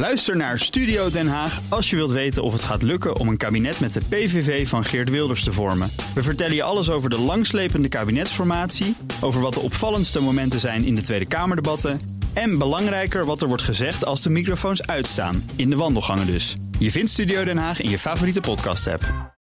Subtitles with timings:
[0.00, 3.36] Luister naar Studio Den Haag als je wilt weten of het gaat lukken om een
[3.36, 5.90] kabinet met de PVV van Geert Wilders te vormen.
[6.14, 10.94] We vertellen je alles over de langslepende kabinetsformatie, over wat de opvallendste momenten zijn in
[10.94, 12.00] de Tweede Kamerdebatten
[12.32, 16.56] en belangrijker wat er wordt gezegd als de microfoons uitstaan, in de wandelgangen dus.
[16.78, 19.34] Je vindt Studio Den Haag in je favoriete podcast-app.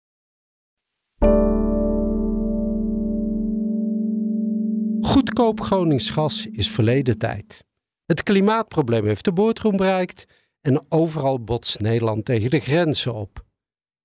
[5.00, 7.66] Goedkoop Gronings gas is verleden tijd.
[8.06, 10.26] Het klimaatprobleem heeft de boordroom bereikt
[10.60, 13.44] en overal botst Nederland tegen de grenzen op.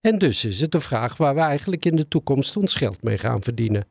[0.01, 3.17] En dus is het de vraag waar we eigenlijk in de toekomst ons geld mee
[3.17, 3.87] gaan verdienen.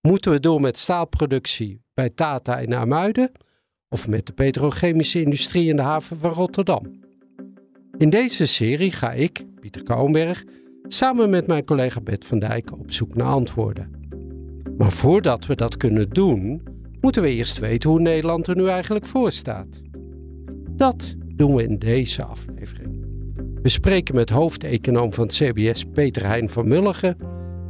[0.00, 3.32] Moeten we door met staalproductie bij Tata in Amuiden
[3.88, 7.02] of met de petrochemische industrie in de haven van Rotterdam?
[7.98, 10.44] In deze serie ga ik, Pieter Kouwenberg,
[10.82, 13.90] samen met mijn collega Bert van Dijk op zoek naar antwoorden.
[14.76, 16.62] Maar voordat we dat kunnen doen,
[17.00, 19.82] moeten we eerst weten hoe Nederland er nu eigenlijk voor staat.
[20.70, 23.06] Dat doen we in deze aflevering.
[23.62, 27.16] We spreken met hoofdeconoom van CBS Peter Hein van Mulligen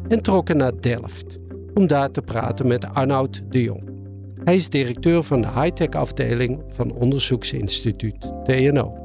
[0.09, 1.39] en trokken naar Delft
[1.75, 3.93] om daar te praten met Arnoud de Jong.
[4.45, 8.97] Hij is directeur van de high-tech afdeling van onderzoeksinstituut TNO.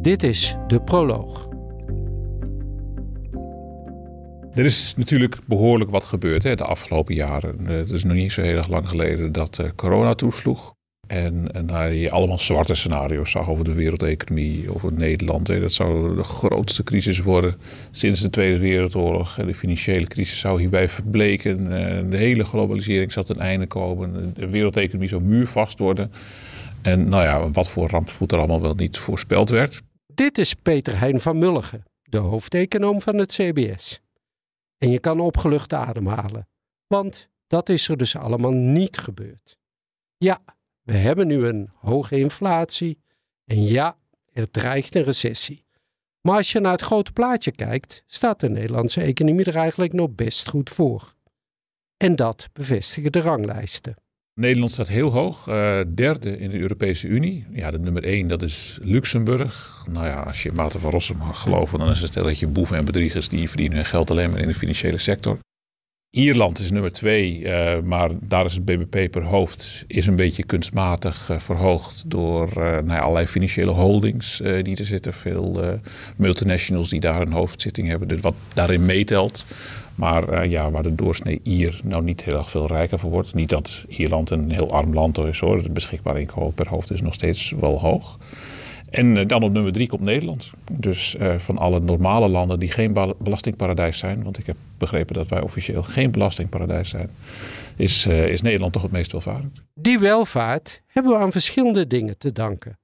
[0.00, 1.48] Dit is de proloog.
[4.54, 7.66] Er is natuurlijk behoorlijk wat gebeurd hè, de afgelopen jaren.
[7.66, 10.74] Eh, het is nog niet zo heel erg lang geleden dat uh, corona toesloeg.
[11.12, 15.48] En, en daar je allemaal zwarte scenario's zag over de wereldeconomie, over Nederland.
[15.48, 15.60] Hè.
[15.60, 17.54] Dat zou de grootste crisis worden
[17.90, 19.34] sinds de Tweede Wereldoorlog.
[19.34, 21.64] De financiële crisis zou hierbij verbleken.
[22.10, 24.34] De hele globalisering zou ten einde komen.
[24.34, 26.12] De wereldeconomie zou muurvast worden.
[26.82, 29.82] En nou ja, wat voor rampspoed er allemaal wel niet voorspeld werd.
[30.14, 34.00] Dit is Peter Hein van Mulligen, de hoofdeconoom van het CBS.
[34.78, 36.48] En je kan opgelucht ademhalen,
[36.86, 39.56] want dat is er dus allemaal niet gebeurd.
[40.16, 40.40] Ja,
[40.82, 42.98] we hebben nu een hoge inflatie
[43.44, 43.96] en ja,
[44.32, 45.64] er dreigt een recessie.
[46.20, 50.14] Maar als je naar het grote plaatje kijkt, staat de Nederlandse economie er eigenlijk nog
[50.14, 51.14] best goed voor.
[51.96, 53.94] En dat bevestigen de ranglijsten.
[54.34, 57.46] Nederland staat heel hoog, uh, derde in de Europese Unie.
[57.50, 59.84] Ja, de nummer één, dat is Luxemburg.
[59.90, 62.84] Nou ja, als je Maarten van Rossum mag geloven, dan is het stelletje boeven en
[62.84, 65.38] bedriegers die verdienen hun geld alleen maar in de financiële sector.
[66.12, 70.42] Ierland is nummer twee, uh, maar daar is het BBP per hoofd is een beetje
[70.42, 75.14] kunstmatig uh, verhoogd door uh, nou ja, allerlei financiële holdings die er zitten.
[75.14, 75.78] Veel
[76.16, 79.44] multinationals die daar een hoofdzitting hebben, dus wat daarin meetelt.
[79.94, 83.34] Maar ja, waar de doorsnee Ier nou niet heel erg veel rijker voor wordt.
[83.34, 85.56] Niet dat Ierland een heel arm land is hoor.
[85.56, 88.18] Het beschikbaar inkomen per hoofd is nog steeds wel hoog.
[88.92, 90.50] En eh, dan op nummer drie komt Nederland.
[90.72, 95.28] Dus uh, van alle normale landen die geen belastingparadijs zijn, want ik heb begrepen dat
[95.28, 97.10] wij officieel geen belastingparadijs zijn,
[97.76, 99.62] is, uh, is Nederland toch het meest welvarend.
[99.74, 102.78] Die welvaart hebben we aan verschillende dingen te danken.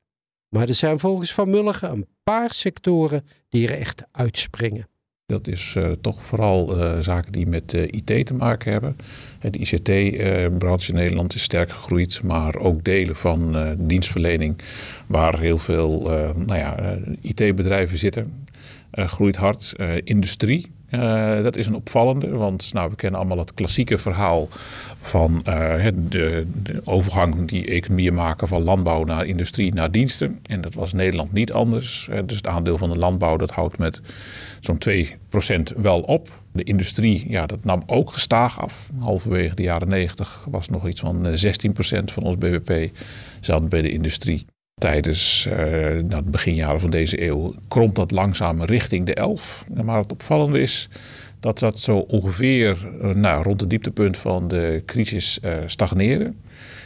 [0.49, 4.89] Maar er zijn volgens Van Mulligen een paar sectoren die er echt uitspringen.
[5.29, 8.97] Dat is uh, toch vooral uh, zaken die met uh, IT te maken hebben.
[9.41, 14.59] De ICT-branche in Nederland is sterk gegroeid, maar ook delen van dienstverlening,
[15.07, 16.01] waar heel veel
[16.47, 18.47] nou ja, IT-bedrijven zitten,
[18.93, 19.75] groeit hard.
[20.05, 20.71] industrie,
[21.43, 24.49] dat is een opvallende, want nou, we kennen allemaal het klassieke verhaal
[25.01, 30.39] van de, de, overgang die economieën maken van landbouw naar industrie naar diensten.
[30.47, 32.09] En dat was Nederland niet anders.
[32.25, 34.01] dus het aandeel van de landbouw dat houdt met
[34.61, 36.29] zo'n 2% wel op.
[36.53, 38.91] De industrie, ja, dat nam ook gestaag af.
[38.99, 42.91] Halverwege de jaren 90 was nog iets van 16% eh, van ons bbp
[43.41, 44.47] zat bij de industrie.
[44.79, 45.55] Tijdens uh,
[46.03, 49.65] nou, de beginjaren van deze eeuw kromt dat langzaam richting de 11.
[49.85, 50.89] Maar het opvallende is
[51.41, 56.33] dat dat zo ongeveer uh, nou, rond het dieptepunt van de crisis uh, stagneerde.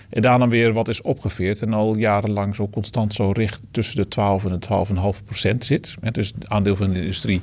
[0.08, 4.08] En daarna weer wat is opgeveerd en al jarenlang zo constant zo richt tussen de
[4.08, 5.94] 12 en de 12,5 procent zit.
[6.12, 7.40] Dus het aandeel van de industrie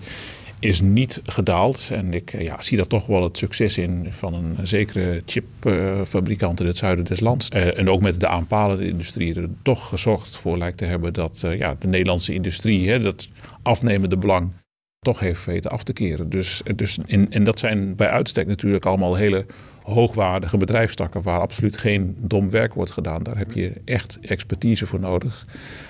[0.59, 1.89] is niet gedaald.
[1.91, 6.59] En ik eh, ja, zie daar toch wel het succes in van een zekere chipfabrikant
[6.59, 7.49] in het zuiden des lands.
[7.53, 11.41] Uh, en ook met de aanpalende industrie er toch gezorgd voor lijkt te hebben dat
[11.45, 13.29] uh, ja, de Nederlandse industrie, hè, dat
[13.61, 14.51] afnemende belang,
[14.99, 16.29] toch heeft weten af te keren.
[16.29, 19.45] Dus, dus in, en dat zijn bij uitstek natuurlijk allemaal hele
[19.83, 23.23] hoogwaardige bedrijfstakken waar absoluut geen dom werk wordt gedaan.
[23.23, 25.45] Daar heb je echt expertise voor nodig.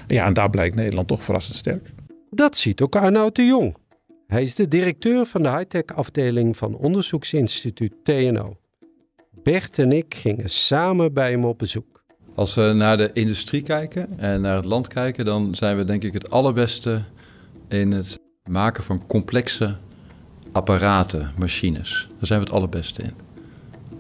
[0.08, 1.90] Ja, en daar blijkt Nederland toch verrassend sterk.
[2.30, 3.76] Dat ziet ook Arnoud de Jong.
[4.30, 8.58] Hij is de directeur van de high-tech afdeling van onderzoeksinstituut TNO.
[9.44, 12.04] Bert en ik gingen samen bij hem op bezoek.
[12.36, 16.04] Als we naar de industrie kijken en naar het land kijken, dan zijn we denk
[16.04, 17.04] ik het allerbeste
[17.68, 19.76] in het maken van complexe
[20.52, 22.08] apparaten, machines.
[22.18, 23.14] Daar zijn we het allerbeste in.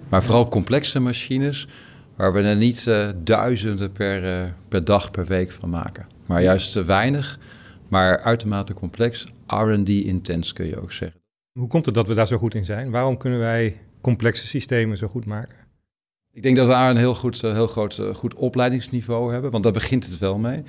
[0.09, 1.67] Maar vooral complexe machines
[2.15, 6.07] waar we er niet uh, duizenden per, uh, per dag, per week van maken.
[6.25, 7.39] Maar juist te weinig,
[7.87, 11.21] maar uitermate complex, R&D-intens kun je ook zeggen.
[11.59, 12.91] Hoe komt het dat we daar zo goed in zijn?
[12.91, 15.55] Waarom kunnen wij complexe systemen zo goed maken?
[16.33, 19.73] Ik denk dat we daar een heel, goed, heel groot goed opleidingsniveau hebben, want daar
[19.73, 20.63] begint het wel mee.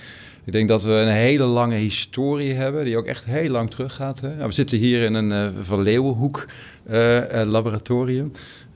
[0.44, 4.20] Ik denk dat we een hele lange historie hebben, die ook echt heel lang teruggaat.
[4.20, 4.34] Hè?
[4.34, 6.46] Nou, we zitten hier in een uh, Van Leeuwenhoek
[6.90, 8.32] uh, laboratorium.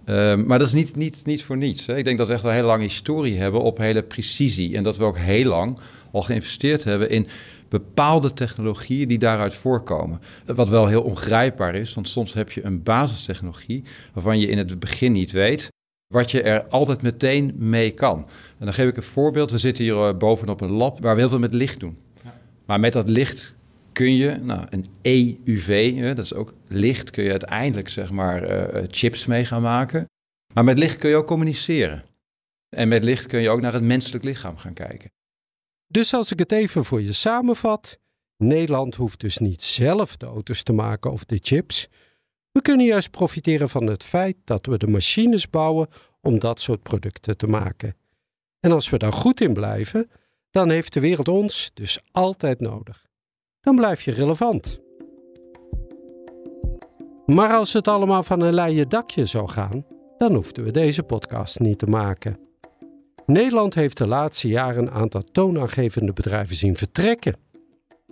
[0.07, 1.87] Uh, maar dat is niet, niet, niet voor niets.
[1.87, 1.97] Hè?
[1.97, 4.77] Ik denk dat we echt een hele lange historie hebben op hele precisie.
[4.77, 5.79] En dat we ook heel lang
[6.13, 7.27] al geïnvesteerd hebben in
[7.69, 10.21] bepaalde technologieën die daaruit voorkomen.
[10.47, 14.79] Wat wel heel ongrijpbaar is, want soms heb je een basistechnologie waarvan je in het
[14.79, 15.73] begin niet weet
[16.15, 18.19] wat je er altijd meteen mee kan.
[18.59, 19.51] En dan geef ik een voorbeeld.
[19.51, 21.99] We zitten hier eh, bovenop een lab waar we heel veel met licht doen.
[22.25, 22.35] Ja.
[22.67, 23.57] Maar met dat licht
[23.93, 28.83] kun je, nou, een EUV, dat is ook licht, kun je uiteindelijk zeg maar uh,
[28.91, 30.05] chips mee gaan maken.
[30.55, 32.05] Maar met licht kun je ook communiceren.
[32.77, 35.11] En met licht kun je ook naar het menselijk lichaam gaan kijken.
[35.95, 37.99] Dus als ik het even voor je samenvat,
[38.37, 41.89] Nederland hoeft dus niet zelf de auto's te maken of de chips.
[42.53, 45.89] We kunnen juist profiteren van het feit dat we de machines bouwen
[46.21, 47.97] om dat soort producten te maken.
[48.61, 50.11] En als we daar goed in blijven,
[50.51, 53.07] dan heeft de wereld ons dus altijd nodig.
[53.61, 54.81] Dan blijf je relevant.
[57.27, 59.87] Maar als het allemaal van een leien dakje zou gaan,
[60.19, 62.45] dan hoefden we deze podcast niet te maken.
[63.27, 67.37] Nederland heeft de laatste jaren een aantal toonaangevende bedrijven zien vertrekken.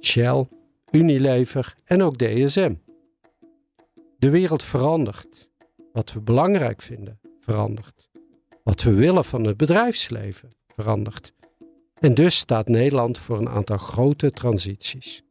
[0.00, 0.46] Shell,
[0.90, 2.74] Unilever en ook DSM.
[4.18, 5.48] De wereld verandert.
[5.92, 8.08] Wat we belangrijk vinden, verandert.
[8.62, 11.32] Wat we willen van het bedrijfsleven, verandert.
[12.00, 15.22] En dus staat Nederland voor een aantal grote transities.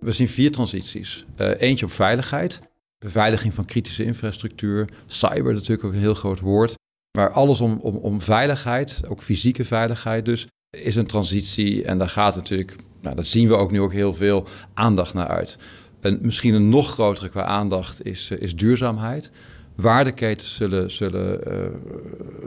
[0.00, 1.24] We zien vier transities.
[1.36, 2.60] Uh, eentje op veiligheid,
[2.98, 6.74] beveiliging van kritische infrastructuur, cyber natuurlijk ook een heel groot woord.
[7.18, 11.84] Maar alles om, om, om veiligheid, ook fysieke veiligheid dus, is een transitie.
[11.84, 15.28] En daar gaat natuurlijk, nou, dat zien we ook nu ook heel veel aandacht naar
[15.28, 15.58] uit.
[16.00, 19.30] En misschien een nog grotere qua aandacht is, eh, is duurzaamheid.
[19.74, 21.58] Waardeketens zullen, zullen uh,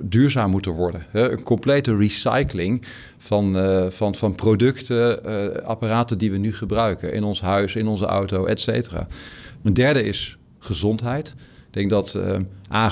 [0.01, 1.05] duurzaam moeten worden.
[1.09, 1.31] Hè?
[1.31, 2.85] Een complete recycling
[3.17, 5.23] van, uh, van, van producten,
[5.65, 9.07] apparaten die we nu gebruiken in ons huis, in onze auto, et cetera.
[9.63, 11.35] Een derde is gezondheid.
[11.67, 12.19] Ik denk dat
[12.67, 12.91] aan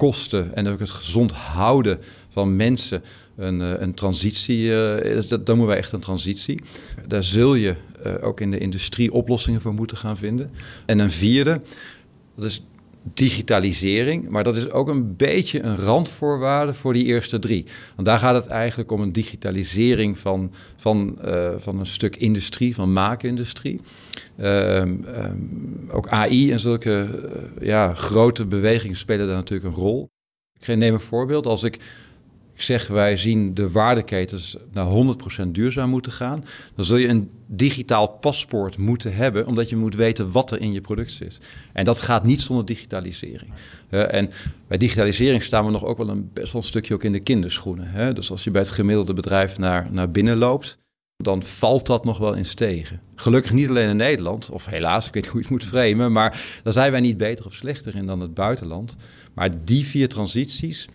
[0.00, 1.98] gezondheidskosten en ook het gezond houden
[2.28, 3.02] van mensen
[3.36, 6.60] een, een transitie, uh, dat, dan moeten we echt een transitie.
[7.06, 7.74] Daar zul je
[8.06, 10.50] uh, ook in de industrie oplossingen voor moeten gaan vinden.
[10.86, 11.60] En een vierde,
[12.36, 12.62] dat is
[13.02, 17.66] digitalisering, maar dat is ook een beetje een randvoorwaarde voor die eerste drie.
[17.94, 22.74] Want daar gaat het eigenlijk om een digitalisering van, van, uh, van een stuk industrie,
[22.74, 23.80] van maakindustrie.
[24.36, 25.04] Uh, um,
[25.90, 27.08] ook AI en zulke
[27.60, 30.10] uh, ja, grote bewegingen spelen daar natuurlijk een rol.
[30.58, 31.46] Ik neem een voorbeeld.
[31.46, 31.78] Als ik
[32.60, 34.86] ik zeg, wij zien de waardeketens naar
[35.44, 39.94] 100% duurzaam moeten gaan, dan zul je een digitaal paspoort moeten hebben, omdat je moet
[39.94, 41.40] weten wat er in je product zit.
[41.72, 43.52] En dat gaat niet zonder digitalisering.
[43.88, 44.30] En
[44.68, 47.20] bij digitalisering staan we nog ook wel een best wel een stukje ook in de
[47.20, 47.90] kinderschoenen.
[47.90, 48.12] Hè?
[48.12, 50.78] Dus als je bij het gemiddelde bedrijf naar, naar binnen loopt,
[51.16, 53.00] dan valt dat nog wel eens tegen.
[53.14, 56.12] Gelukkig niet alleen in Nederland, of helaas, ik weet niet hoe je het moet framen,
[56.12, 58.96] maar daar zijn wij niet beter of slechter in dan het buitenland.
[59.34, 60.88] Maar die vier transities,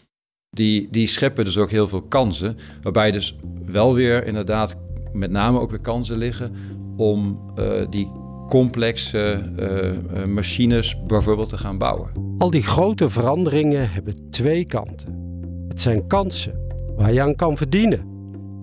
[0.55, 2.57] die, die scheppen dus ook heel veel kansen.
[2.81, 4.75] Waarbij dus wel weer inderdaad
[5.13, 6.51] met name ook weer kansen liggen
[6.97, 8.12] om uh, die
[8.50, 12.09] complexe uh, machines bijvoorbeeld te gaan bouwen.
[12.38, 15.24] Al die grote veranderingen hebben twee kanten.
[15.67, 16.59] Het zijn kansen
[16.95, 18.13] waar je aan kan verdienen.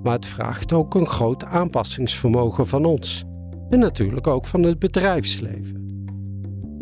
[0.02, 3.24] Maar het vraagt ook een groot aanpassingsvermogen van ons.
[3.70, 5.80] En natuurlijk ook van het bedrijfsleven.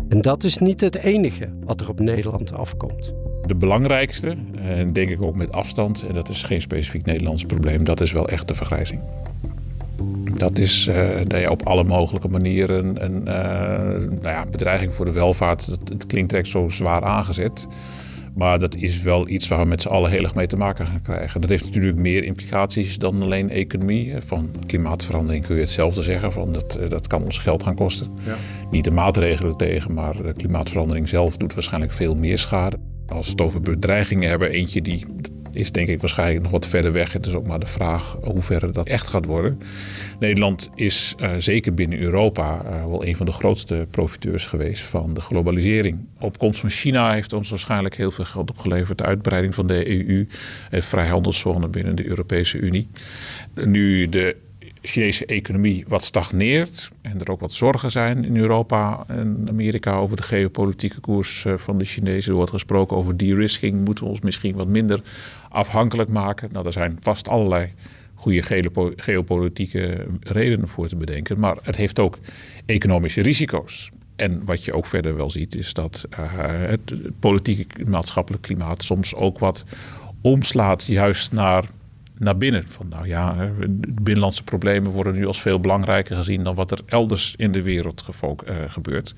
[0.08, 3.19] En dat is niet het enige wat er op Nederland afkomt.
[3.50, 7.84] De belangrijkste, en denk ik ook met afstand, en dat is geen specifiek Nederlands probleem,
[7.84, 9.00] dat is wel echt de vergrijzing.
[10.36, 10.88] Dat is
[11.32, 15.68] uh, op alle mogelijke manieren een uh, nou ja, bedreiging voor de welvaart.
[15.68, 17.68] Dat, het klinkt direct zo zwaar aangezet.
[18.34, 20.86] Maar dat is wel iets waar we met z'n allen heel erg mee te maken
[20.86, 21.40] gaan krijgen.
[21.40, 24.14] Dat heeft natuurlijk meer implicaties dan alleen economie.
[24.18, 26.32] Van klimaatverandering kun je hetzelfde zeggen.
[26.32, 28.10] Van dat, eh, dat kan ons geld gaan kosten.
[28.26, 28.36] Ja.
[28.70, 32.78] Niet de maatregelen tegen, maar de klimaatverandering zelf doet waarschijnlijk veel meer schade.
[33.10, 35.06] Als we het over bedreigingen hebben, eentje die
[35.52, 37.12] is denk ik waarschijnlijk nog wat verder weg.
[37.12, 39.60] Het is ook maar de vraag hoe ver dat echt gaat worden.
[40.18, 45.14] Nederland is uh, zeker binnen Europa uh, wel een van de grootste profiteurs geweest van
[45.14, 45.98] de globalisering.
[46.18, 48.98] Opkomst van China heeft ons waarschijnlijk heel veel geld opgeleverd.
[48.98, 50.26] De uitbreiding van de EU,
[50.70, 52.88] de vrijhandelszone binnen de Europese Unie.
[53.54, 54.36] Nu de
[54.82, 60.16] Chinese economie wat stagneert en er ook wat zorgen zijn in Europa en Amerika over
[60.16, 62.30] de geopolitieke koers eh, van de Chinezen.
[62.30, 63.84] Er wordt gesproken over de-risking.
[63.84, 65.02] Moeten we ons misschien wat minder
[65.48, 66.48] afhankelijk maken?
[66.52, 67.72] Nou, er zijn vast allerlei
[68.14, 71.38] goede geopolitieke redenen voor te bedenken.
[71.38, 72.18] Maar het heeft ook
[72.66, 73.90] economische risico's.
[74.16, 79.14] En wat je ook verder wel ziet, is dat uh, het politieke maatschappelijk klimaat soms
[79.14, 79.64] ook wat
[80.20, 81.64] omslaat, juist naar
[82.20, 82.64] naar binnen.
[82.68, 83.50] Van nou ja,
[83.88, 88.08] binnenlandse problemen worden nu als veel belangrijker gezien dan wat er elders in de wereld
[88.24, 89.14] uh, gebeurt.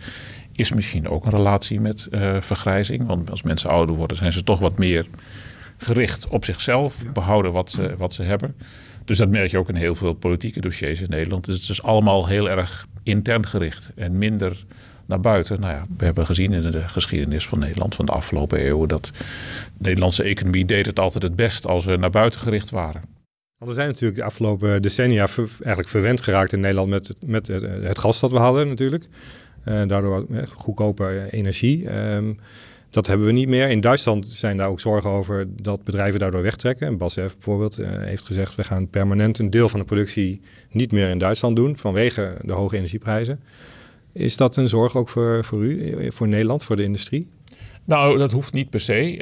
[0.52, 3.06] Is misschien ook een relatie met uh, vergrijzing.
[3.06, 5.06] Want als mensen ouder worden, zijn ze toch wat meer
[5.76, 8.54] gericht op zichzelf, behouden wat ze, wat ze hebben.
[9.04, 11.44] Dus dat merk je ook in heel veel politieke dossiers in Nederland.
[11.44, 14.64] Dus het is allemaal heel erg intern gericht en minder
[15.06, 15.61] naar buiten.
[15.61, 19.04] Nou ja, we hebben gezien in de geschiedenis van Nederland van de afgelopen eeuwen dat
[19.04, 19.14] de
[19.78, 23.02] Nederlandse economie deed het altijd het best als we naar buiten gericht waren.
[23.59, 27.47] Want we zijn natuurlijk de afgelopen decennia eigenlijk verwend geraakt in Nederland met het, met
[27.47, 29.04] het, gas dat we hadden natuurlijk.
[29.64, 31.97] Uh, daardoor goedkope energie.
[32.14, 32.38] Um,
[32.90, 33.68] dat hebben we niet meer.
[33.68, 36.87] In Duitsland zijn daar ook zorgen over dat bedrijven daardoor wegtrekken.
[36.87, 38.54] En BASF bijvoorbeeld heeft gezegd...
[38.54, 40.40] we gaan permanent een deel van de productie
[40.71, 41.76] niet meer in Duitsland doen...
[41.76, 43.40] vanwege de hoge energieprijzen.
[44.12, 47.28] Is dat een zorg ook voor, voor u, voor Nederland, voor de industrie?
[47.85, 49.16] Nou, dat hoeft niet per se.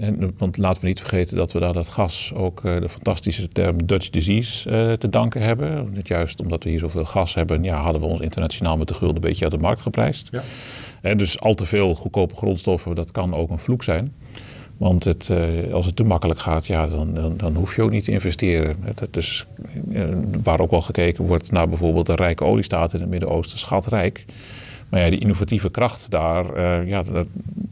[0.00, 3.48] Uh, want laten we niet vergeten dat we daar dat gas ook uh, de fantastische
[3.48, 5.94] term Dutch disease uh, te danken hebben.
[6.02, 9.16] Juist omdat we hier zoveel gas hebben, ja, hadden we ons internationaal met de gulden
[9.16, 10.30] een beetje uit de markt geprijsd.
[11.02, 11.14] Ja.
[11.14, 14.14] dus al te veel goedkope grondstoffen, dat kan ook een vloek zijn.
[14.78, 15.30] Want het,
[15.72, 18.76] als het te makkelijk gaat, ja, dan, dan, dan, hoef je ook niet te investeren.
[18.84, 19.46] Het, is,
[20.42, 24.24] waar ook wel gekeken wordt naar bijvoorbeeld de rijke oliestaten in het Midden-Oosten, schatrijk.
[24.88, 27.24] Maar ja, die innovatieve kracht daar, uh, ja, daar,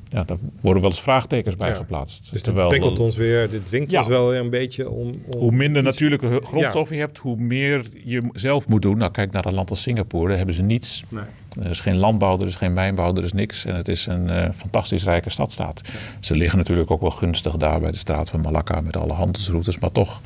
[0.09, 2.33] ja, daar worden wel eens vraagtekens bij geplaatst.
[2.33, 5.21] Dus dat prikkelt ons weer, dit dwingt ons wel weer een beetje om...
[5.27, 8.99] om hoe minder natuurlijke grondstoffen je hebt, hoe meer je zelf moet doen.
[8.99, 11.05] Nou, kijk naar een land als Singapore, daar hebben ze niets.
[11.09, 11.25] Nee.
[11.63, 13.65] Er is geen landbouw, er is geen mijnbouw, er is niks.
[13.65, 15.81] En het is een uh, fantastisch rijke stadstaat.
[16.21, 19.79] Ze liggen natuurlijk ook wel gunstig daar bij de straat van Malacca met alle handelsroutes,
[19.79, 20.21] maar toch...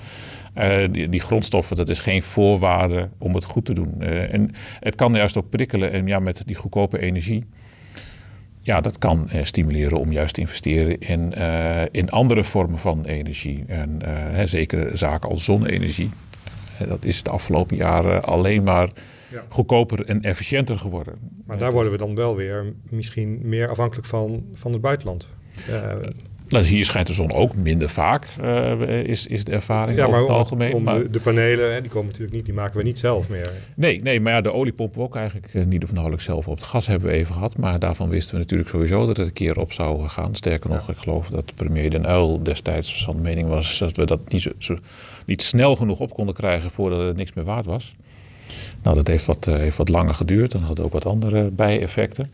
[0.58, 3.94] Uh, die, die, grondstoffen, dat is geen voorwaarde om het goed te doen.
[4.00, 5.92] Uh, en het kan juist ook prikkelen.
[5.92, 7.44] En ja, met die goedkope energie.
[8.60, 11.32] Ja, dat kan uh, stimuleren om juist te investeren in,
[11.90, 13.64] in andere vormen van energie.
[13.66, 16.10] En hè, zeker zaken als zonne-energie.
[16.88, 18.90] dat is de afgelopen jaren alleen maar
[19.30, 19.44] ja.
[19.48, 21.14] goedkoper en efficiënter geworden.
[21.46, 25.28] Maar daar worden we dan wel weer misschien meer afhankelijk van, van het buitenland.
[26.50, 30.12] Nou, hier schijnt de zon ook minder vaak, uh, is, is de ervaring ja, over
[30.12, 30.74] maar het algemeen.
[30.74, 33.50] Om, de, de, panelen, hè, die komen natuurlijk niet, die maken we niet zelf meer.
[33.74, 36.48] Nee, nee maar ja, de olie pompen we ook eigenlijk uh, niet of nauwelijks zelf
[36.48, 36.54] op.
[36.54, 39.32] Het gas hebben we even gehad, maar daarvan wisten we natuurlijk sowieso dat het een
[39.32, 40.34] keer op zou gaan.
[40.34, 44.32] Sterker nog, ik geloof dat premier Den Uyl destijds van mening was dat we dat
[44.32, 44.76] niet, zo, zo,
[45.26, 47.94] niet snel genoeg op konden krijgen voordat het niks meer waard was.
[48.82, 52.30] Nou, dat heeft wat, uh, heeft wat langer geduurd en had ook wat andere bijeffecten.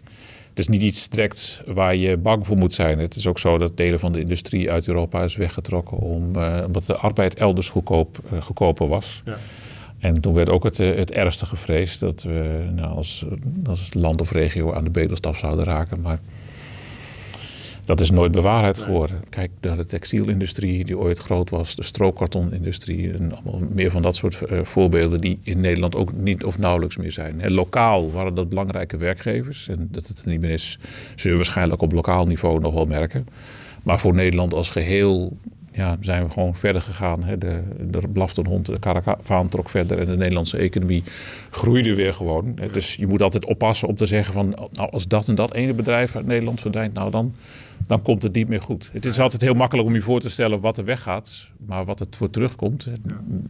[0.57, 2.99] Het is niet iets direct waar je bang voor moet zijn.
[2.99, 6.63] Het is ook zo dat delen van de industrie uit Europa is weggetrokken om, uh,
[6.67, 9.23] omdat de arbeid elders goedkoop, uh, goedkoper was.
[9.25, 9.37] Ja.
[9.99, 13.25] En toen werd ook het, uh, het ergste gevreesd dat we nou, als,
[13.67, 16.01] als land of regio aan de bedelstaf zouden raken.
[16.01, 16.19] Maar
[17.87, 19.21] dat is nooit bewaarheid geworden.
[19.29, 24.17] Kijk naar de textielindustrie die ooit groot was, de strookkartonindustrie en allemaal meer van dat
[24.17, 27.41] soort uh, voorbeelden die in Nederland ook niet of nauwelijks meer zijn.
[27.41, 30.79] En lokaal waren dat belangrijke werkgevers en dat het er niet meer is,
[31.15, 33.27] zullen we waarschijnlijk op lokaal niveau nog wel merken.
[33.83, 35.37] Maar voor Nederland als geheel
[35.77, 37.25] ja, zijn we gewoon verder gegaan.
[37.25, 37.39] Hè.
[37.39, 41.03] De, de blafte hond, de karavaan trok verder en de Nederlandse economie
[41.51, 42.59] groeide weer gewoon.
[42.73, 45.73] Dus je moet altijd oppassen om te zeggen van, nou als dat en dat ene
[45.73, 47.35] bedrijf uit Nederland verdwijnt, nou dan
[47.87, 48.91] dan komt het niet meer goed.
[48.93, 51.99] Het is altijd heel makkelijk om je voor te stellen wat er weggaat, maar wat
[51.99, 52.89] het voor terugkomt.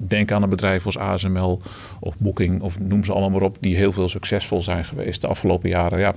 [0.06, 1.60] Denk aan een bedrijf als ASML
[2.00, 5.26] of Booking of noem ze allemaal maar op, die heel veel succesvol zijn geweest de
[5.26, 5.98] afgelopen jaren.
[5.98, 6.14] Ja,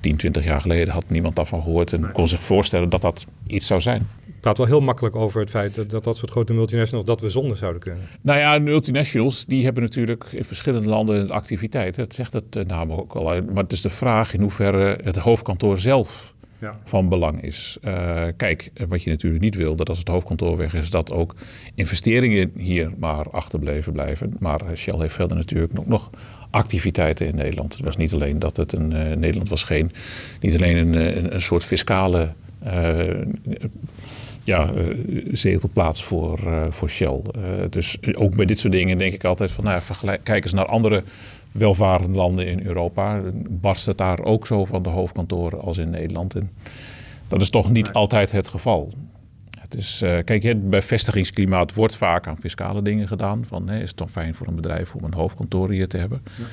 [0.00, 3.66] 10, 20 jaar geleden had niemand daarvan gehoord en kon zich voorstellen dat dat iets
[3.66, 4.06] zou zijn.
[4.40, 7.28] Praat wel heel makkelijk over het feit dat, dat dat soort grote multinationals dat we
[7.28, 8.04] zonder zouden kunnen.
[8.20, 11.94] Nou ja, multinationals die hebben natuurlijk in verschillende landen activiteit.
[11.94, 13.24] Dat zegt het uh, namelijk ook al.
[13.24, 16.78] Maar het is de vraag in hoeverre het hoofdkantoor zelf ja.
[16.84, 17.78] van belang is.
[17.82, 21.34] Uh, kijk, wat je natuurlijk niet wil, dat als het hoofdkantoor weg is, dat ook
[21.74, 24.36] investeringen hier maar achterbleven blijven.
[24.38, 26.10] Maar Shell heeft verder natuurlijk ook nog
[26.50, 27.72] activiteiten in Nederland.
[27.72, 28.92] Het was niet alleen dat het een.
[28.92, 29.92] Uh, Nederland was geen.
[30.40, 32.32] niet alleen een, eh, een, een soort fiscale.
[32.66, 33.26] Uh,
[34.48, 34.72] ja,
[35.30, 36.38] zetelplaats voor,
[36.68, 37.22] voor Shell.
[37.70, 39.80] dus ook bij dit soort dingen denk ik altijd van, nou,
[40.22, 41.02] kijk eens naar andere
[41.52, 46.34] welvarende landen in Europa barst het daar ook zo van de hoofdkantoren als in Nederland.
[46.34, 46.50] En
[47.28, 48.92] dat is toch niet altijd het geval.
[49.68, 53.44] Dus uh, kijk, bij vestigingsklimaat wordt vaak aan fiscale dingen gedaan.
[53.44, 56.22] Van, hè, is het dan fijn voor een bedrijf om een hoofdkantoor hier te hebben?
[56.38, 56.44] Ja.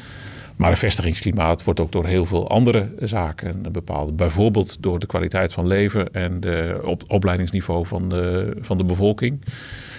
[0.55, 4.15] Maar een vestigingsklimaat wordt ook door heel veel andere zaken bepaald.
[4.15, 6.41] Bijvoorbeeld door de kwaliteit van leven en
[6.83, 9.39] op, opleidingsniveau van de, van de bevolking.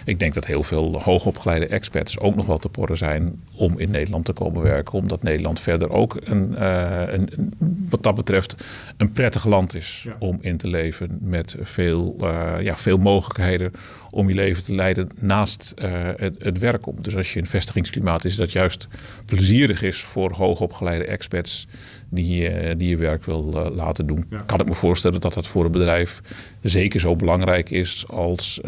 [0.06, 3.90] Ik denk dat heel veel hoogopgeleide experts ook nog wel te porren zijn om in
[3.90, 4.94] Nederland te komen werken.
[4.94, 7.52] Omdat Nederland verder ook een, uh, een
[7.88, 8.56] wat dat betreft
[8.96, 11.18] een prettig land is om in te leven.
[11.20, 13.72] Met veel, uh, ja, veel mogelijkheden
[14.16, 17.02] om je leven te leiden naast uh, het, het, werk om.
[17.02, 18.88] Dus als je in vestigingsklimaat is, dat juist
[19.24, 21.66] plezierig is voor hoogopgeleide experts
[22.10, 24.28] die, uh, die je werk wil uh, laten doen.
[24.46, 26.20] Kan ik me voorstellen dat dat voor een bedrijf
[26.62, 28.60] zeker zo belangrijk is als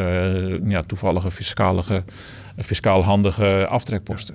[0.65, 2.05] ja, toevallige fiscale,
[2.57, 4.35] fiscaal handige aftrekposten.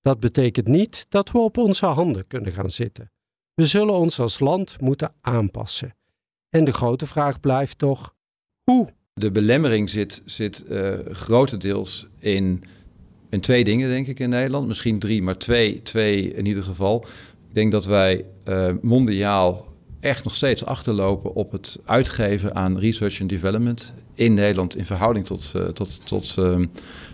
[0.00, 3.10] Dat betekent niet dat we op onze handen kunnen gaan zitten.
[3.54, 5.96] We zullen ons als land moeten aanpassen.
[6.48, 8.14] En de grote vraag blijft toch:
[8.62, 8.88] hoe?
[9.20, 12.64] De belemmering zit, zit uh, grotendeels in,
[13.28, 14.66] in twee dingen, denk ik, in Nederland.
[14.66, 17.04] Misschien drie, maar twee, twee in ieder geval.
[17.48, 19.66] Ik denk dat wij uh, mondiaal
[20.00, 25.26] echt nog steeds achterlopen op het uitgeven aan research and development in Nederland in verhouding
[25.26, 26.58] tot, uh, tot, tot, uh,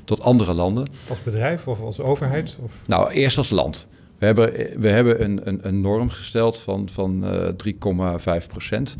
[0.04, 0.88] tot andere landen.
[1.08, 2.58] Als bedrijf of als overheid?
[2.62, 2.80] Of?
[2.86, 3.88] Nou, eerst als land.
[4.18, 8.96] We hebben, we hebben een, een, een norm gesteld van, van uh, 3,5 procent.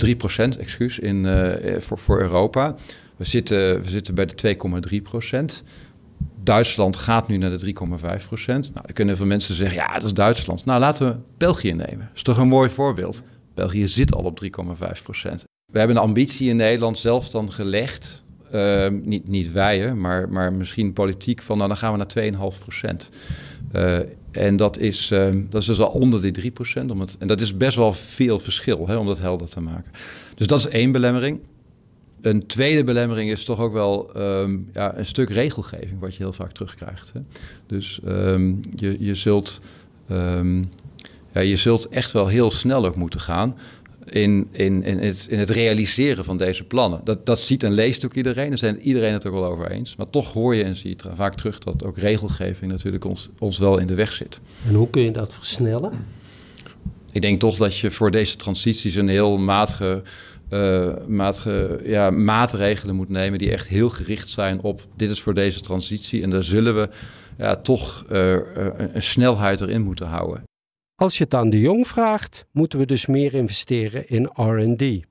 [0.00, 2.74] 3 procent, excuus, in, uh, voor, voor Europa.
[3.16, 4.56] We zitten, we zitten bij de
[4.90, 5.62] 2,3 procent.
[6.42, 7.74] Duitsland gaat nu naar de
[8.20, 8.70] 3,5 procent.
[8.74, 10.64] Nou, dan kunnen veel mensen zeggen, ja, dat is Duitsland.
[10.64, 11.98] Nou, laten we België nemen.
[11.98, 13.22] Dat is toch een mooi voorbeeld.
[13.54, 15.44] België zit al op 3,5 procent.
[15.72, 18.24] We hebben een ambitie in Nederland zelf dan gelegd.
[18.54, 22.58] Uh, niet, niet wij, maar, maar misschien politiek van, nou, dan gaan we naar 2,5
[22.58, 23.10] procent.
[23.72, 23.98] Uh,
[24.30, 27.16] en dat is, uh, dat is dus al onder die 3 procent.
[27.18, 29.92] En dat is best wel veel verschil, hè, om dat helder te maken.
[30.34, 31.40] Dus dat is één belemmering.
[32.20, 36.32] Een tweede belemmering is toch ook wel um, ja, een stuk regelgeving, wat je heel
[36.32, 37.12] vaak terugkrijgt.
[37.12, 37.20] Hè.
[37.66, 38.00] Dus
[38.74, 39.60] je, je, zult,
[41.32, 43.56] ja, je zult echt wel heel snel ook moeten gaan
[44.10, 47.00] in, in, in, het, in het realiseren van deze plannen.
[47.04, 49.96] Dat, dat ziet en leest ook iedereen, daar zijn iedereen het ook wel over eens.
[49.96, 53.58] Maar toch hoor je en zie je vaak terug dat ook regelgeving natuurlijk ons, ons
[53.58, 54.40] wel in de weg zit.
[54.68, 55.92] En hoe kun je dat versnellen?
[57.12, 60.02] Ik denk toch dat je voor deze transities een heel matige
[60.50, 65.34] uh, matige, ja, maatregelen moet nemen die echt heel gericht zijn op dit is voor
[65.34, 66.22] deze transitie.
[66.22, 66.88] En daar zullen we
[67.38, 68.36] ja, toch uh,
[68.92, 70.42] een snelheid erin moeten houden.
[71.00, 75.06] Als je het aan de jong vraagt, moeten we dus meer investeren in RD.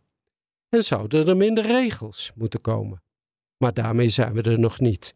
[0.69, 3.01] En zouden er minder regels moeten komen.
[3.57, 5.13] Maar daarmee zijn we er nog niet.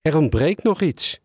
[0.00, 1.20] Er ontbreekt nog iets: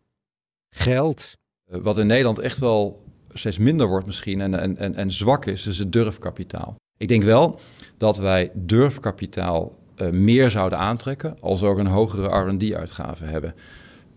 [0.69, 1.37] geld.
[1.65, 3.03] Wat in Nederland echt wel
[3.33, 6.75] steeds minder wordt, misschien en, en, en, en zwak is, is het durfkapitaal.
[6.97, 7.59] Ik denk wel
[7.97, 13.55] dat wij durfkapitaal uh, meer zouden aantrekken als we ook een hogere RD-uitgave hebben.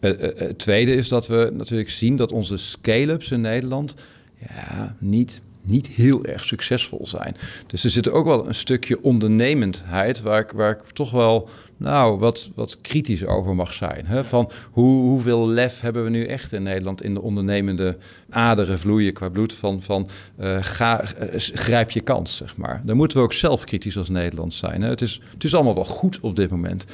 [0.01, 3.95] Uh, het tweede is dat we natuurlijk zien dat onze scale-ups in Nederland
[4.38, 7.37] ja, niet, niet heel erg succesvol zijn.
[7.66, 12.18] Dus er zit ook wel een stukje ondernemendheid waar ik, waar ik toch wel nou,
[12.18, 14.07] wat, wat kritisch over mag zijn.
[14.07, 14.25] Hè?
[14.25, 17.96] Van hoe, hoeveel lef hebben we nu echt in Nederland in de ondernemende
[18.31, 20.09] aderen vloeien qua bloed van, van
[20.40, 22.83] uh, ga, uh, grijp je kans, zeg maar.
[22.85, 24.83] Dan moeten we ook zelf kritisch als Nederland zijn.
[24.83, 24.88] Hè?
[24.88, 26.85] Het, is, het is allemaal wel goed op dit moment.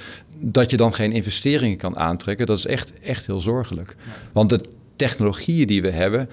[0.41, 3.97] Dat je dan geen investeringen kan aantrekken, dat is echt, echt heel zorgelijk.
[4.33, 4.61] Want de
[4.97, 6.29] technologieën die we hebben,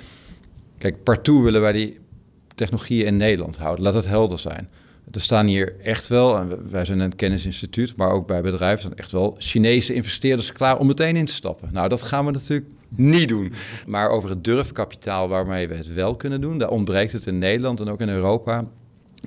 [0.79, 1.99] Kijk, partout willen wij die
[2.55, 3.83] technologieën in Nederland houden.
[3.83, 4.69] Laat het helder zijn.
[5.11, 8.95] Er staan hier echt wel, en wij zijn een kennisinstituut, maar ook bij bedrijven zijn
[8.95, 11.69] echt wel Chinese investeerders klaar om meteen in te stappen.
[11.71, 13.53] Nou, dat gaan we natuurlijk niet doen.
[13.87, 17.79] Maar over het durfkapitaal waarmee we het wel kunnen doen, daar ontbreekt het in Nederland
[17.79, 18.65] en ook in Europa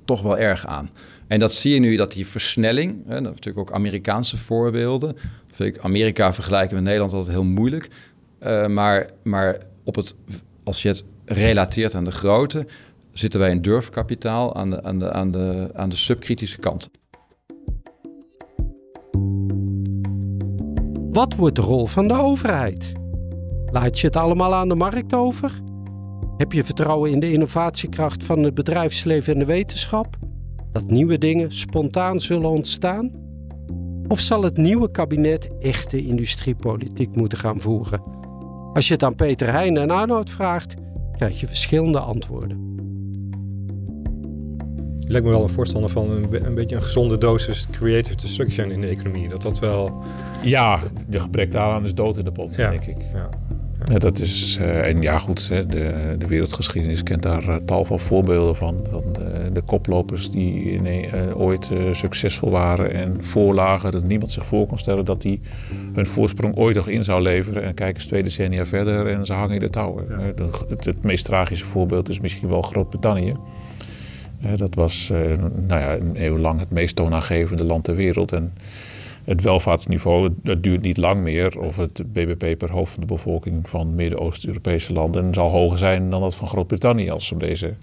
[0.04, 0.90] toch wel erg aan.
[1.26, 5.16] En dat zie je nu, dat die versnelling, hè, natuurlijk ook Amerikaanse voorbeelden.
[5.58, 7.88] Ik Amerika vergelijken met Nederland altijd heel moeilijk.
[8.42, 10.14] Uh, maar, maar op het,
[10.64, 12.66] als je het relateert aan de grootte,
[13.12, 16.90] zitten wij in durfkapitaal aan de, aan de, aan de, aan de subkritische kant.
[21.10, 22.92] Wat wordt de rol van de overheid?
[23.66, 25.60] Laat je het allemaal aan de markt over?
[26.36, 30.16] Heb je vertrouwen in de innovatiekracht van het bedrijfsleven en de wetenschap?
[30.72, 33.10] Dat nieuwe dingen spontaan zullen ontstaan?
[34.08, 38.02] Of zal het nieuwe kabinet echte industriepolitiek moeten gaan voeren?
[38.72, 40.74] Als je het aan Peter Heijn en Arnoud vraagt,
[41.16, 42.70] krijg je verschillende antwoorden.
[45.00, 48.70] Ik lijkt me wel een voorstander van een, een, beetje een gezonde dosis creative destruction
[48.70, 49.28] in de economie.
[49.28, 50.02] Dat dat wel...
[50.42, 52.96] Ja, de gebrek daaraan is dood in de pot, denk ik.
[53.12, 53.28] Ja.
[53.84, 57.84] Ja, dat is, uh, en ja goed, hè, de, de, wereldgeschiedenis kent daar uh, tal
[57.84, 58.86] van voorbeelden van.
[58.90, 59.11] van
[59.52, 65.04] de, koplopers die nee, ooit succesvol waren en voorlagen, dat niemand zich voor kon stellen
[65.04, 65.40] dat die
[65.92, 67.62] hun voorsprong ooit nog in zou leveren.
[67.62, 70.06] En kijken eens twee decennia verder en ze hangen in de touwen.
[70.68, 73.36] Het, het, meest tragische voorbeeld is misschien wel Groot-Brittannië.
[74.56, 75.08] dat was
[75.66, 78.32] nou ja, een eeuw lang het meest toonaangevende land ter wereld.
[78.32, 78.52] En
[79.24, 81.58] het welvaartsniveau, dat duurt niet lang meer.
[81.58, 86.20] Of het BBP per hoofd van de bevolking van Midden-Oost-Europese landen zal hoger zijn dan
[86.20, 87.74] dat van Groot-Brittannië als ze deze,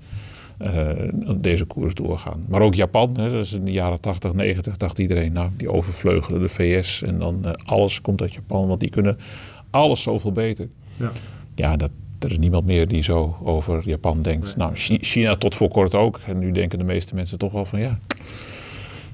[0.62, 0.90] uh,
[1.36, 2.46] deze koers doorgaan.
[2.48, 5.72] Maar ook Japan, hè, dat is in de jaren 80, 90 dacht iedereen, nou die
[5.72, 9.18] overvleugelen de VS en dan uh, alles komt uit Japan, want die kunnen
[9.70, 10.68] alles zoveel beter.
[10.96, 11.12] Ja,
[11.56, 14.56] ja dat, er is niemand meer die zo over Japan denkt.
[14.56, 16.20] Nou, China tot voor kort ook.
[16.28, 18.00] En nu denken de meeste mensen toch wel van ja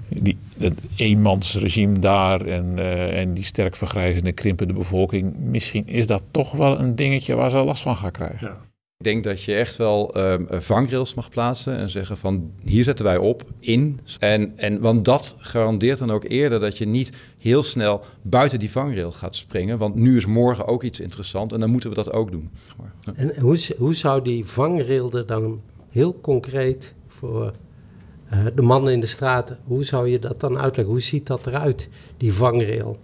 [0.09, 5.35] die, dat eenmansregime daar en, uh, en die sterk vergrijzende, krimpende bevolking.
[5.37, 8.47] Misschien is dat toch wel een dingetje waar ze last van gaan krijgen.
[8.47, 8.57] Ja.
[8.97, 13.05] Ik denk dat je echt wel um, vangrails mag plaatsen en zeggen van hier zetten
[13.05, 13.99] wij op in.
[14.19, 18.71] En, en, want dat garandeert dan ook eerder dat je niet heel snel buiten die
[18.71, 19.77] vangrail gaat springen.
[19.77, 22.49] Want nu is morgen ook iets interessant en dan moeten we dat ook doen.
[23.15, 27.53] En hoe, hoe zou die vangrail er dan heel concreet voor
[28.29, 30.93] eh, de mannen in de straten, hoe zou je dat dan uitleggen?
[30.93, 32.97] Hoe ziet dat eruit, die vangrail?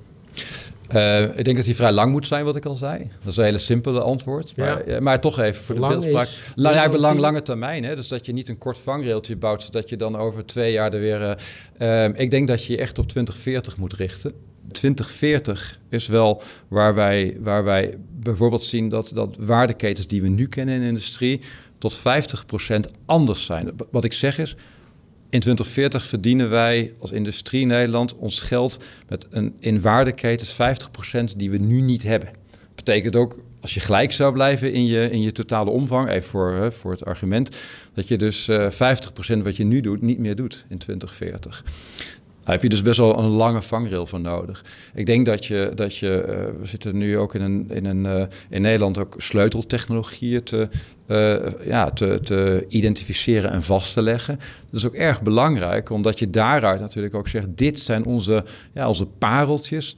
[0.95, 2.97] Uh, ik denk dat die vrij lang moet zijn, wat ik al zei.
[3.19, 4.58] Dat is een hele simpele antwoord.
[4.58, 4.99] Maar, ja.
[4.99, 6.27] maar toch even voor de beeldspraak.
[6.56, 7.84] Lang, ja, belang, lange termijn.
[7.84, 7.95] Hè?
[7.95, 10.99] Dus dat je niet een kort vangrailtje bouwt, zodat je dan over twee jaar er
[10.99, 11.38] weer...
[11.80, 14.34] Uh, ik denk dat je je echt op 2040 moet richten.
[14.71, 20.47] 2040 is wel waar wij, waar wij bijvoorbeeld zien dat, dat waardeketens die we nu
[20.47, 21.41] kennen in de industrie...
[21.77, 22.01] tot 50%
[23.06, 23.69] anders zijn.
[23.91, 24.56] Wat ik zeg is,
[25.32, 31.52] in 2040 verdienen wij als industrie Nederland ons geld met een in waardeketens 50% die
[31.52, 32.30] we nu niet hebben.
[32.50, 36.30] Dat betekent ook, als je gelijk zou blijven in je, in je totale omvang, even
[36.30, 37.56] voor, voor het argument,
[37.94, 38.98] dat je dus uh, eh,
[39.38, 41.63] 50% wat je nu doet niet meer doet in 2040.
[42.43, 44.65] Daar heb je dus best wel een lange vangrail voor nodig.
[44.93, 48.06] Ik denk dat je, dat je uh, we zitten nu ook in, een, in, een,
[48.06, 50.67] uh, in Nederland ook sleuteltechnologieën te,
[51.08, 54.39] uh, ja, te identificeren en vast te leggen.
[54.69, 58.88] Dat is ook erg belangrijk, omdat je daaruit natuurlijk ook zegt: dit zijn onze, ja,
[58.88, 59.97] onze pareltjes,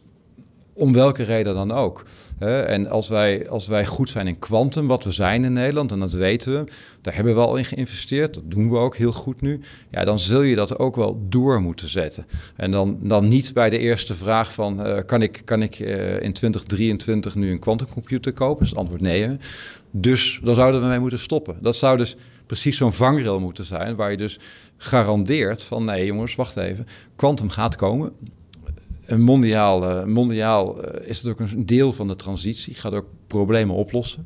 [0.74, 2.04] om welke reden dan ook.
[2.40, 6.00] En als wij, als wij goed zijn in kwantum, wat we zijn in Nederland, en
[6.00, 9.42] dat weten we, daar hebben we al in geïnvesteerd, dat doen we ook heel goed
[9.42, 9.60] nu,
[9.92, 12.26] ja, dan zul je dat ook wel door moeten zetten.
[12.56, 16.22] En dan, dan niet bij de eerste vraag van, uh, kan ik, kan ik uh,
[16.22, 18.64] in 2023 nu een quantumcomputer kopen?
[18.64, 19.38] Is het antwoord nee.
[19.92, 21.58] Dus dan zouden we mee moeten stoppen.
[21.62, 24.40] Dat zou dus precies zo'n vangrail moeten zijn, waar je dus
[24.78, 28.14] garandeert van, nee jongens, wacht even, kwantum gaat komen
[29.08, 32.74] mondiaal, uh, mondiaal uh, is het ook een deel van de transitie.
[32.74, 34.26] Gaat ook problemen oplossen.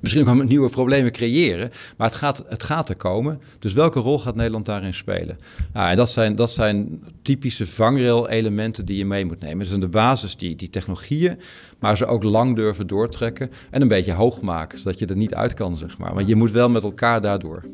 [0.00, 3.40] Misschien ook nieuwe problemen creëren, maar het gaat, het gaat er komen.
[3.58, 5.38] Dus welke rol gaat Nederland daarin spelen?
[5.72, 9.58] Nou, en dat zijn, dat zijn typische vangrail-elementen die je mee moet nemen.
[9.58, 11.38] Dus aan de basis die, die technologieën,
[11.78, 15.34] maar ze ook lang durven doortrekken en een beetje hoog maken, zodat je er niet
[15.34, 16.14] uit kan, zeg maar.
[16.14, 17.64] Maar je moet wel met elkaar daardoor.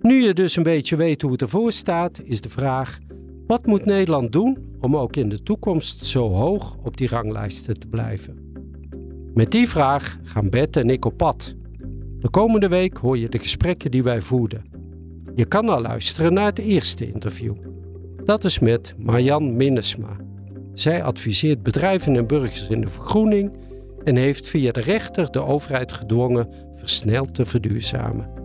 [0.00, 2.98] Nu je dus een beetje weet hoe het ervoor staat, is de vraag:
[3.46, 7.86] wat moet Nederland doen om ook in de toekomst zo hoog op die ranglijsten te
[7.86, 8.46] blijven?
[9.34, 11.54] Met die vraag gaan Bert en ik op pad.
[12.18, 14.64] De komende week hoor je de gesprekken die wij voerden.
[15.34, 17.54] Je kan al luisteren naar het eerste interview.
[18.24, 20.16] Dat is met Marjan Minnesma.
[20.74, 23.56] Zij adviseert bedrijven en burgers in de vergroening
[24.04, 28.35] en heeft via de rechter de overheid gedwongen versneld te verduurzamen.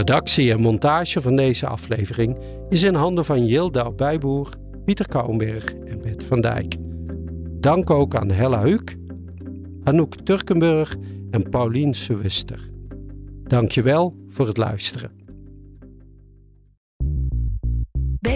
[0.00, 4.48] Redactie en montage van deze aflevering is in handen van Jilda Bijboer,
[4.84, 6.76] Pieter Kouwenberg en Bert van Dijk.
[7.50, 8.96] Dank ook aan Hella Huuk,
[9.84, 10.96] Anouk Turkenburg
[11.30, 12.70] en Paulien Sewuster.
[13.42, 15.19] Dankjewel voor het luisteren.